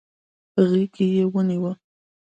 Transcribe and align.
په 0.53 0.61
غېږ 0.69 0.87
کې 0.95 1.05
يې 1.15 1.23
ونيو. 1.33 1.71